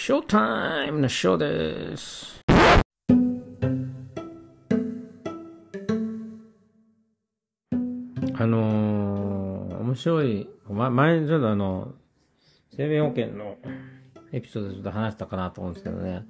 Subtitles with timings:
[0.00, 1.36] ショータイムのショー
[1.90, 2.40] です。
[8.32, 11.94] あのー、面白い、ま、前ちょっとあの、
[12.76, 13.56] 生命保険の
[14.30, 16.22] エピソードでちょっと話したかなと思うんですけどね。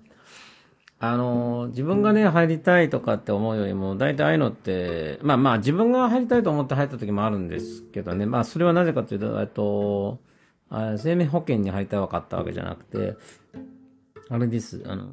[0.98, 8.24] あのー、自分がね、入りたいとかって思うよりも、大体ああいうのって、まあまあ自分が入りたいと思って入った時もあるんですけどね。
[8.24, 10.20] まあそれはなぜかというと、えっと、
[10.70, 13.16] あ生命保険に入りたかったわけじゃなくて、
[14.28, 14.82] あれです。
[14.86, 15.08] あの、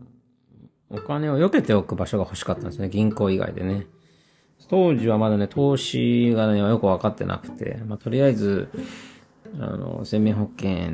[0.90, 2.90] お金を避けておく場所が欲しかったんですね。
[2.90, 3.88] 銀行以外でね。
[4.68, 8.70] 当時はまだね、投資がね、よくわかってなくて、まあ、とりあえず、
[9.60, 10.92] あの、生命保険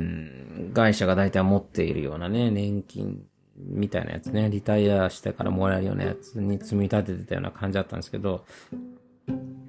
[0.74, 3.22] 会社が大体持っているようなね、年金
[3.56, 8.44] みたいなやつね、リタイアしてからもらえるようなやつに積み立ててたような感じだったんですけど、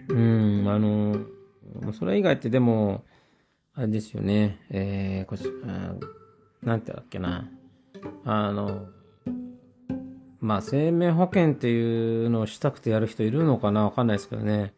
[0.09, 1.17] うん、あの、
[1.93, 3.03] それ以外ってでも、
[3.75, 5.95] あれですよね、えー、こっち、あ
[6.63, 7.49] なんてだっけな、
[8.23, 8.85] あの、
[10.39, 14.73] まあ、生命保険っていうのをしたくてやる人いるのかなわかんないですけどね。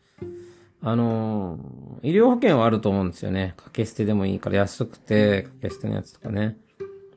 [0.82, 1.58] あの、
[2.04, 3.54] 医療保険はあると思うんですよね。
[3.58, 6.58] 掛け捨てでもいいから安くて、掛け捨てのやつとかね。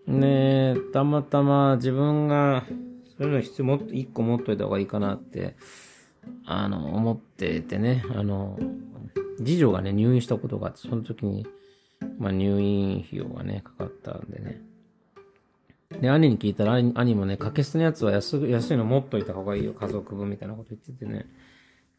[0.07, 2.65] ねたまたま自分が、
[3.19, 5.55] そういうの必要もっと、一個持っといた方がいいかなって、
[6.47, 8.03] あの、思っててね。
[8.17, 8.59] あの、
[9.37, 11.47] 次女がね、入院したことがあって、その時に、
[12.19, 14.61] まあ、入院費用がね、かかったんでね。
[16.01, 21.27] で、兄に聞いたら、兄もね、掛け捨てのやつは安安いの持っといた方がいいよ、家族分みたいなこと言っててね。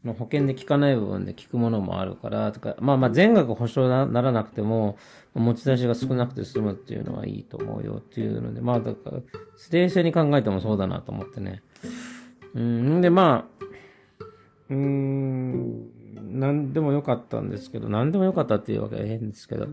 [0.02, 4.96] もう保険で効かない部分で効くものもあるから、とか、まあまあ全額保証なならなくても、
[5.34, 9.20] 持ち出しが少なくて済むっていうのはいいと思うよっていうので、まあだから、
[9.70, 11.62] 冷静に考えてもそうだなと思ってね。
[12.54, 13.64] うん、でまあ、
[14.70, 15.90] うーん、
[16.40, 19.68] なんでもよかったんですけど、なんでもよかったっていうわけは変ですけど、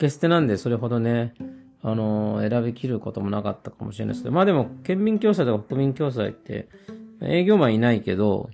[0.00, 1.34] 掛け捨てなんでそれほどね、
[1.82, 6.68] あの、選び切ることもなかったかもしれないですけど、まあでも、県民共済とか国民共済って、
[7.22, 8.48] 営業マンいないけど、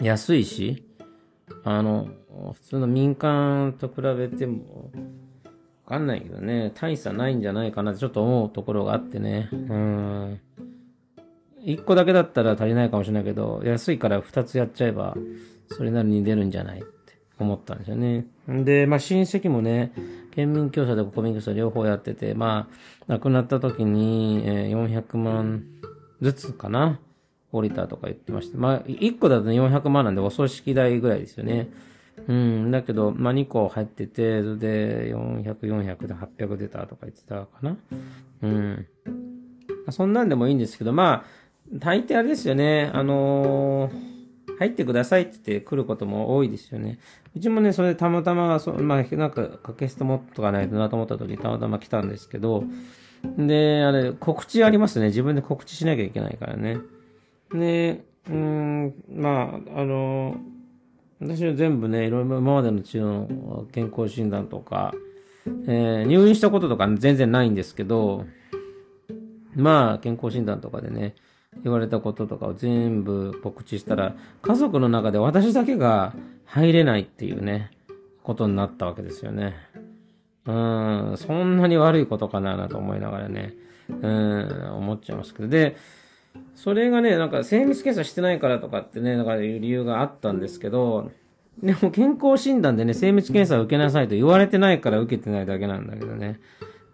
[0.00, 0.84] 安いし、
[1.64, 2.08] あの、
[2.52, 4.92] 普通の民間と比べても、
[5.84, 9.48] わかんないけどね、大差ないんじゃないかなってちょっと思うところがあってね。
[9.52, 10.40] うん。
[11.62, 15.16] 一個だけだったら足りないかもしれないけど、安いから二つやっちゃえば、
[15.68, 16.82] それなりに出るんじゃない
[17.44, 18.26] 思ったんですよね。
[18.48, 19.92] で、まあ親戚もね、
[20.32, 22.74] 県民共済と国民共済両方やってて、まあ、
[23.06, 25.64] 亡くなった時に、えー400万
[26.20, 27.00] ずつかな
[27.52, 28.58] 降りたとか言ってました。
[28.58, 31.68] まあ、1個だと400万なんでお葬式代ぐらいですよね。
[32.28, 37.76] うん、だけど、まあ2個入ってて、それで400、400で800出たとか言ってたかな。
[38.42, 38.86] うん。
[39.90, 41.40] そんなんでもいいんですけど、まあ、
[41.72, 44.19] 大抵あれですよね、あのー
[44.60, 46.98] 入ってくださいって言って来ることも多いですよね。
[47.34, 52.64] うちもね、それでたまたま、そまあ、なんか、掛け捨て持っとかないとなと思った時にたまたま来たんですけど、
[53.38, 55.06] で、あれ、告知ありますね。
[55.06, 56.76] 自分で告知しなきゃいけないからね。
[57.54, 60.36] で、うん、まあ、あの、
[61.22, 64.92] 私は全部ね、いろいろ今までの治療の、健康診断とか、
[65.68, 68.26] えー入院したこととか全然ないんですけど、
[69.54, 71.14] まあ、健康診断とかでね、
[71.62, 76.14] 言われたこととかを全部告知したら、家族の中で私だけが
[76.46, 77.70] 入れないっていうね、
[78.22, 79.56] ことになったわけですよね。
[80.46, 83.54] うん、そんなに悪いことかななと思いながらね、
[83.88, 85.48] うん、思っちゃいますけど。
[85.48, 85.76] で、
[86.54, 91.10] それがね、なんか精密検査してないからとかってね、だかいう理由があったんですけど、
[91.62, 96.40] でも健康診断でね、精密検査を受けなさいと言われてないから受けてないだけなんだけどね。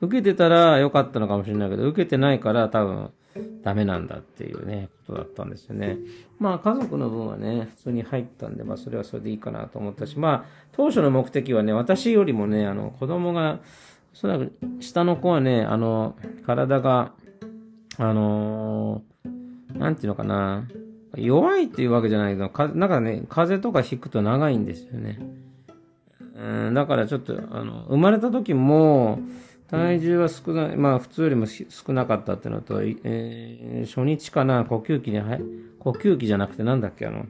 [0.00, 3.10] 受けてたら良かったのかもしれないけど、受けてないから多分
[3.62, 5.98] ダメなんだっていうね、ことだったんですよね。
[6.38, 13.60] まあ家族の分はね、普通に入ったんで、まあそれはそれでいいかなと思ったし、まあ当初の目的はね、私よりもね、あの子供が、
[14.12, 17.12] おそらく下の子はね、あの、体が、
[17.98, 19.16] あのー
[19.78, 20.66] なんていうのかな、
[21.16, 25.18] 弱いっていうわけじゃないけど、かなんかね、風邪とかひくと長いんですよね。
[26.34, 29.20] うん、だからちょっと、あの、生まれた時も、
[29.68, 35.42] 体重は少ない、まあ普通よりも少なかったってのと、えー初日かな、呼吸器に入、
[35.78, 37.26] 呼吸器じゃなくてなんだっけ、あの、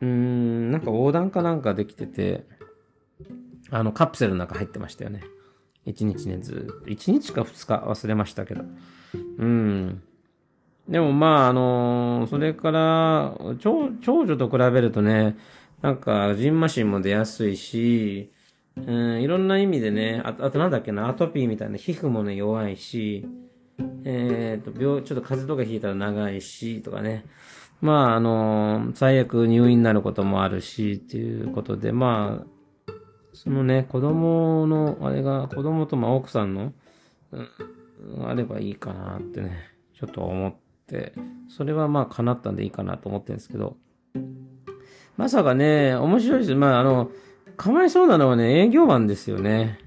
[0.00, 2.46] うん、なんか横断かなんかできてて、
[3.70, 5.22] あの、カプセルの中入ってましたよね。
[5.84, 6.88] 一日ね、ずっと。
[6.88, 8.64] 一日か二日忘れましたけど。
[9.38, 10.02] うん。
[10.88, 15.36] でもまあ、あのそれから、長長女と比べるとね、
[15.82, 18.32] なんか、ジンマシンも出やすいし、
[18.86, 23.26] うん、いろんな意味でね、あと、あとなんだっけな、アトピーみたいな皮膚もね、弱いし、
[24.04, 27.24] えっ、と、病、ちょっと風邪とかひいたら長いし、とかね。
[27.80, 32.94] まあ、あの最悪入院になることもあるし、っていうことで、まあ、
[33.32, 36.72] そのね、子供の、あれが、子供とまあ奥さんの、
[37.30, 37.40] う
[38.22, 40.54] ん、あればいいかなってね、ちょっと思っ
[40.88, 41.12] て、
[41.48, 43.76] それはまあ叶ったんでいいかなと思ってるんですけど、
[45.16, 46.54] まさかね、面白いです。
[46.56, 47.10] まああの、
[47.58, 49.80] かわいそうなのはね、営業マンですよね。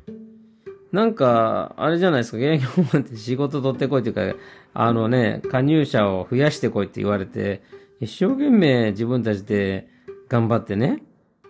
[0.91, 4.37] なんか、あれじゃないですか、営業マンって仕事取ってこいっていうか、
[4.73, 7.63] あのね、加入者を増やしてこいって言われて、
[8.01, 9.87] 一生懸命自分たちで
[10.27, 11.01] 頑張ってね、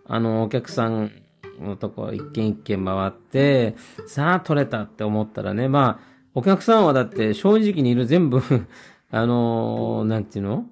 [0.05, 1.11] あの、お客さん
[1.59, 3.75] のとこ一軒一軒回って、
[4.05, 8.41] さあ取れたって思ったらね、まあ、お客さんはだって正直にいる全部
[9.09, 10.65] あのー、なんていうの？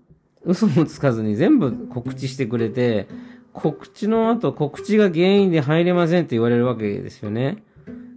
[0.46, 3.07] 嘘もつかずに全部告知してくれて、
[3.54, 7.63] 告知の後告知が原因で入れませんって言われるわけですよね。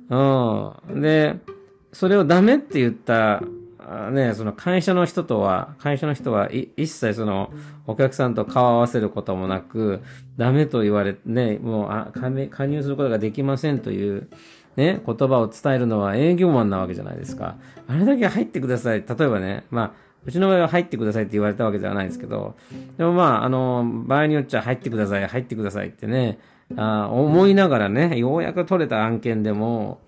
[0.09, 0.17] う
[0.97, 1.01] ん。
[1.01, 1.37] で、
[1.93, 3.43] それをダメって言った
[4.11, 7.53] ね、その会社の人とは、会社の人は一切その
[7.87, 10.01] お客さんと顔を合わせることもなく、
[10.37, 14.29] ダメと言われ、ね、もうあ加入することができませんという、
[14.77, 17.57] ね、言葉を伝えるのは営業マンなわけじゃないですか。
[17.89, 19.05] あれだけ入ってください。
[19.07, 19.93] 例えばね、まあ、
[20.25, 22.55] うちの場合は入ってくださいって言われたわけではないですけど、
[22.97, 26.39] でもまあ、あの、場合によっちゃ入ってください、入ってくださいってね、
[26.77, 30.01] あ思いながらね、ようやく取れた案件でも、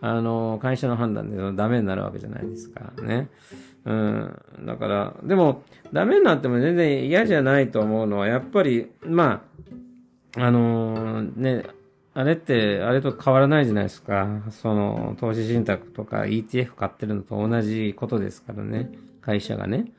[0.00, 2.92] あの、会社の判断でダメになるわけじゃないですか。
[3.02, 3.28] ね。
[3.84, 4.42] うん。
[4.64, 9.44] だから、でも、ダメになっても全然嫌じゃないと思うのは、やっぱり、ま
[10.36, 11.64] あ、あのー、ね、
[12.14, 14.42] あれって、あれと変わらないじゃないですか。
[14.50, 18.90] その、投資信託とか ETF 買ってるのと同じことですからね。
[19.22, 19.92] 会社がね。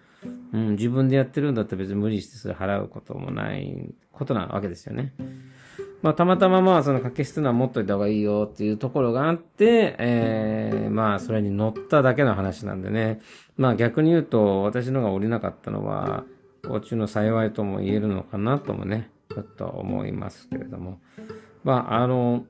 [0.53, 5.13] うん、自分でやってるんだったら別に無理してそれ払うこともないことなわけですよね。
[6.03, 13.21] まあ、たまたままあ、その掛け室のは持っといた方がいいよっていうところがあって、えー、まあ、それに乗っただけの話なんでね。
[13.55, 16.25] まあ、逆に言うと、私のが降りなかったのは、
[16.67, 20.99] こっちの幸いとも言えるのかなともね、ちょっと思いますけれども。
[21.63, 22.45] まあ、あの、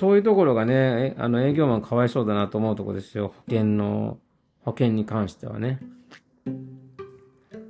[0.00, 3.34] そういうところがね、あの、営業マンかわいそうだなと思うとこですよ。
[3.36, 4.18] 保険の、
[4.64, 5.80] 保険に関してはね。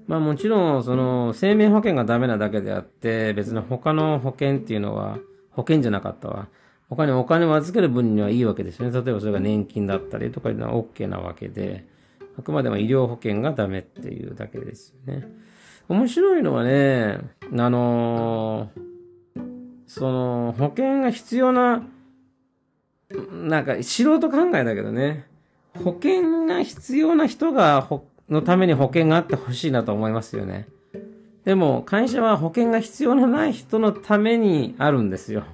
[0.07, 5.19] まあもちろん、その、生命保険がダメなだけであって、別に他の保険っていうのは、
[5.51, 6.49] 保険じゃなかったわ。
[6.89, 8.93] 他にお金を預ける分にはいいわけですよね。
[8.93, 11.87] 例えばそれが年金だったりとかいうのは OK なわけで、
[12.39, 15.27] あくまでも医療保険がダメっていうだけですよね。
[15.89, 17.19] 面白いのはね、
[17.57, 18.71] あの
[19.87, 21.83] その、保険が必要な、
[23.31, 25.27] なんか素人考えだけどね、
[25.79, 27.89] 保険が必要な人が
[28.29, 30.69] のために保険があってほしいなと思いますよね。
[31.45, 35.45] でも、会社は保険が必要のない人のためにあるんですよ。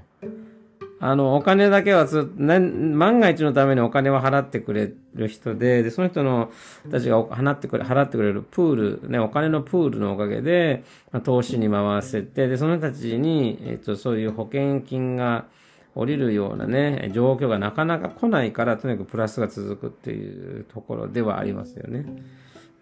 [1.01, 6.51] あの、お金だけはず、万が一のためにお金を払ってくれる人で、で、その人の、
[6.91, 10.83] たちが払ってくれ、払ってくれるプール、ね、お金のプールのおかげで、
[11.23, 15.47] 投資に回せて、で、その人たちに、えっと、そういう保険金が
[15.95, 22.07] 降りるようなね、状況がなかなか来ないから、とにかくプラスが続くっていうところではありますよね。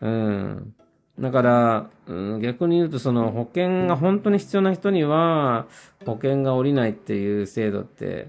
[0.00, 0.74] うん。
[1.18, 5.66] だから、うん、逆に言うと、その保険が本当に必要な人には、
[6.04, 8.28] 保険が下りないっていう制度って、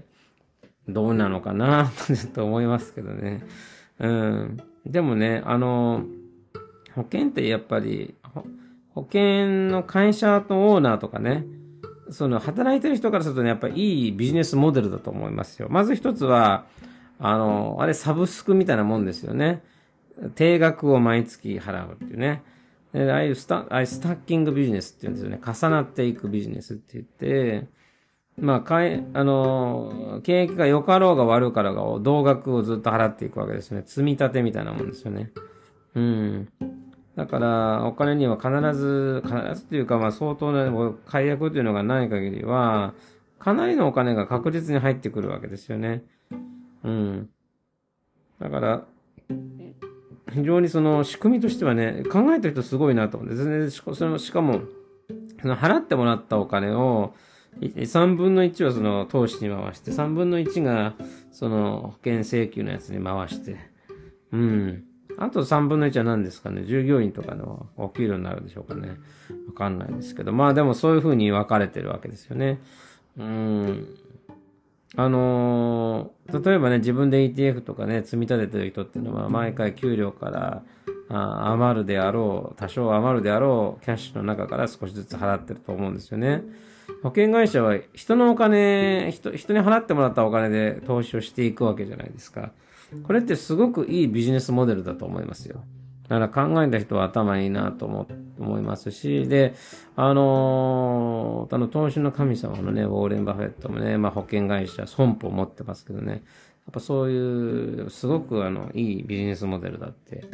[0.88, 3.42] どうなのかな、とちょっと思いますけどね。
[3.98, 4.56] うん。
[4.86, 6.04] でもね、あの、
[6.94, 8.14] 保険ってやっぱり、
[8.94, 11.44] 保険の会社とオーナーとかね、
[12.10, 15.68] その働いてる人からするとね、やっぱりいいビジネスモデルだと思いますよ。
[15.70, 16.66] まず一つは、
[17.18, 19.62] あの、あれサブスクみたいなもんですよね。
[20.34, 22.42] 定額を毎月払うっていうね。
[22.92, 25.40] でああいうスタ、あスタッキングビジネスって言うんですよね。
[25.44, 27.68] 重なっていくビジネスって言って、
[28.40, 33.82] まあ、かい、あの、景気が良かろうが悪かろうが、同額をずっと払っていくわけですね。
[33.84, 35.32] 積み立てみたいなもんですよね。
[35.94, 36.48] うん。
[37.18, 38.48] だから、お金には必
[38.78, 42.94] ず、必ずっていうか、まあ、相当な解約というのがない限りは、
[43.40, 46.04] かなりのお金が確実に入ってくるわけですよね。
[46.84, 47.28] うん。
[48.38, 48.84] だから、
[50.32, 53.94] 非常にその仕組みとしてはね、考えた人すごいなと思うんですね。
[53.96, 54.60] そのしかも、
[55.42, 57.14] その払ってもらったお金を、
[57.60, 60.94] 3分の1はその投資に回して、3分の1が
[61.32, 63.56] その保険請求のやつに回して、
[64.30, 64.84] うん。
[65.20, 66.64] あと3分の1は何ですかね？
[66.64, 68.96] 従業員とかのお給料になるでしょうかね
[69.48, 70.32] わかんないですけど。
[70.32, 72.60] まあでもそういうふうに分かれてるわけですよね。
[73.18, 73.86] うん。
[74.96, 80.62] あのー、例えばね、自分で ETF とかね、積み立ててる人っていうのは、毎回給料から
[81.10, 86.42] あ余るであろう、多少余るであろう、キャッシュの中から少しずつ払ってると思うんですよね。
[87.02, 92.52] 保険会社は人のお金、人、人に払ってもらったお金で投資をしていくわけじゃないですか。
[93.02, 95.62] これってすごくいいビジネスモデルだと思いますよ。
[96.08, 98.06] だから考えた人は頭いいなと思
[98.38, 99.54] 思いますし、で、
[99.96, 106.22] あのー、あの、投資の神様のね、ウォーレン・バフェットもね、まあ保険会社、損保を持ってますけどね、やっ
[106.72, 110.24] ぱそういう、すごくあの、いいビジネスモデルだって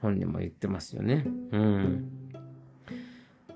[0.00, 1.24] 本人も言ってますよね。
[1.52, 2.08] うん。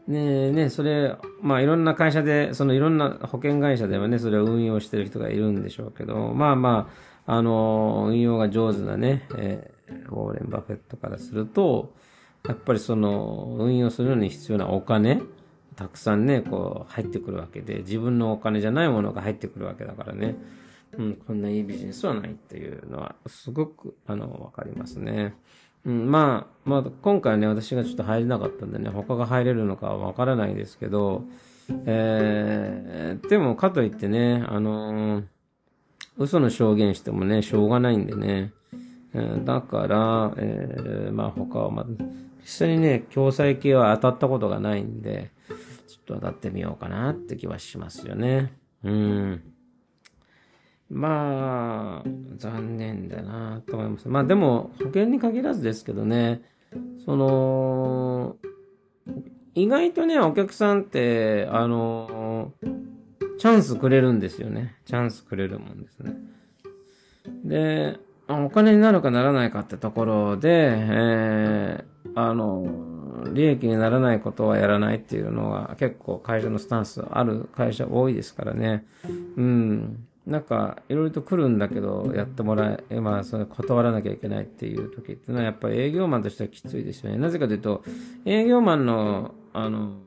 [0.07, 11.95] ねえねそれ、まあいろんな会社で、そのいろんな保険会社ではね、それを運用してる人がいるんでしょうけど、まあまあ、あの、運用が上手なね、えー、ウォーレン・バフェットからすると、
[12.47, 15.21] やっぱりその、運用するのに必要なお金、
[15.75, 20.37] たくさんね、こう入ってくるわけで、自分のお金じゃないものが入ってくるわけだからね、
[20.97, 25.35] うん、こんないいビジネスはないっていうのは、すごく、あの、わかりますね。
[25.85, 31.25] うん、まあ、まあ、今回ね、私がちょっと入れなかったんでね、他が入れるのかはわからないですけど、
[31.85, 35.25] えー、でも、かといってね、あのー、
[36.19, 38.53] 嘘の証言してもね、しょうがないんでね、
[39.45, 41.87] だから、えー、まあ他は、まあ、
[42.43, 45.31] 実際にね、共済系は当たったことがないんで、
[45.89, 48.53] ちょっと当たってみようかなって気はしますよね。
[48.85, 49.43] うん。
[50.89, 54.09] まあ、残念だなと思います。
[54.09, 56.43] まあでも、保険に限らずですけどね、
[57.05, 58.37] その、
[59.55, 62.53] 意外とね、お客さんって、あの、
[63.39, 64.77] チャンスくれるんですよね。
[64.85, 66.15] チャンスくれるもんですね。
[67.45, 72.67] で、お金になるかならないかってところで、えー、あの、
[73.33, 78.85] 利益にならないことはやらないっていうのが結構会社のスタンスある会社多いですからね。
[79.37, 80.07] うん。
[80.27, 87.19] なんか、いろいろと来るんだけど、やってもらえ、まあ、それ断らなきゃいけないっていう時っていうのは、やっぱり営業マンとしてはきついですよね。
[87.19, 87.85] なぜかというと、
[88.25, 89.99] 営業マンの、あの、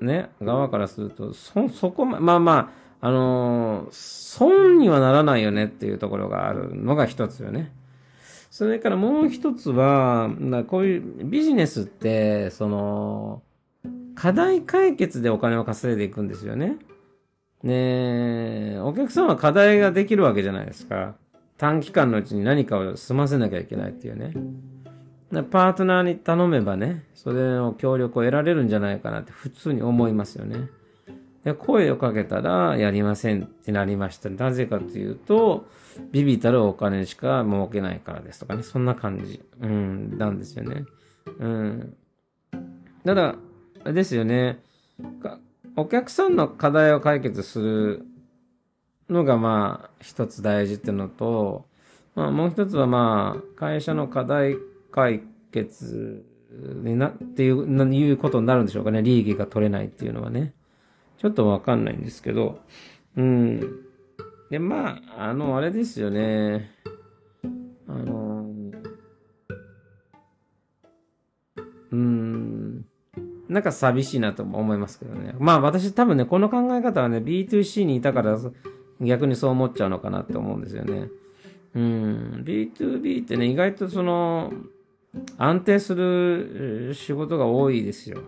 [0.00, 7.72] ね、側からすると、そ、そこま、まあまあ、あの損にはならないよねっていうところがあるのが一つよね。
[8.50, 10.30] それからもう一つは、
[10.68, 13.42] こういうビジネスって、その、
[14.14, 16.78] 課題解決でお金を稼いでいくんですよね。
[17.62, 21.16] ねお客さんは課題ができるわけじゃないですか。
[21.58, 24.32] 短期間のうちに何かを済ませなきゃいけないっていうね。
[25.30, 30.68] パートナーに頼めばね、それの協力を得られるんじゃないかなって普通に思いますよね。
[31.44, 34.28] で声をかけたらやりませんってなりました。
[34.30, 35.66] なぜかというと、
[36.10, 40.84] ビビたるお金しか儲けないからですとかね、そんな感じ、うん、なんですよね。
[41.38, 41.96] うん。
[43.04, 43.36] ただ、
[43.84, 44.60] ですよね。
[45.76, 48.06] お客さんの課題を解決する
[49.08, 51.66] のがまあ一つ大事っていうのと、
[52.14, 54.56] まあもう一つはまあ会社の課題
[54.96, 55.22] 解
[55.52, 56.24] 決
[56.82, 59.02] になっていう、いうことになるんでしょうかね。
[59.02, 60.54] 利益が取れないっていうのはね。
[61.18, 62.60] ちょっとわかんないんですけど、
[63.16, 63.60] うん。
[64.50, 66.70] で、まあ、あの、あれですよね。
[67.88, 68.50] あの、
[71.92, 72.84] うん。
[73.48, 75.34] なんか寂しいなと思いますけどね。
[75.38, 78.38] まあ私多分ね、この考え方はね、B2C にいたから
[79.00, 81.08] 逆にそう思っちゃうのかなって思うんですよね。
[81.74, 82.42] うん。
[82.44, 84.52] B2B ってね、意外とその、
[85.38, 88.22] 安定する仕事が多いですよ。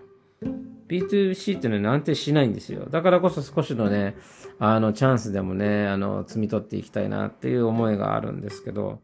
[0.89, 2.87] B2C っていうのは安定しないんですよ。
[2.89, 4.17] だからこそ少しのね、
[4.59, 9.01] あの、チャンスでもね、あの、摘み取っていきたいなっていう思いがあるんですけど、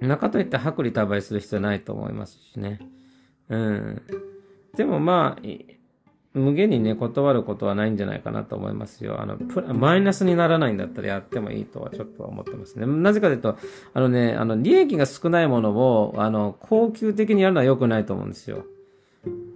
[0.00, 2.78] 中といって薄利多売する必要ないと思いますしね。
[3.48, 4.02] うん。
[4.76, 5.42] でもまあ、
[6.38, 9.20] 無限にね、断ることはないんじゃないかなと思いますよ。
[9.20, 9.36] あの、
[9.74, 12.86] マイナスにならないんだったらやってもいいとはちょっと思ってますね。
[12.86, 13.56] なぜかというと、
[13.94, 18.64] あのね、あの、利益が少ないものを、あの、高級的にやるのは良くないと思うんですよ。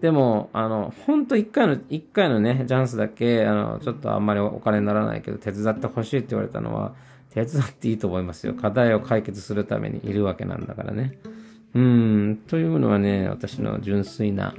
[0.01, 6.95] でも、あの、ほんと一回の、一回のね、チャンスだけ、あの、ちょっとあんまりお金にならないけど、手伝ってほしいって言われたのは、
[7.33, 8.55] 手伝っていいと思いますよ。
[8.55, 11.19] 課題を解決するためにいるわけなんだからね。
[11.75, 14.55] うん、というのはね、私の純粋な、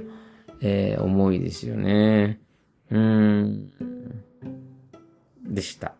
[0.66, 2.40] えー、思いですよね。
[2.90, 3.70] うん、
[5.46, 5.94] でした。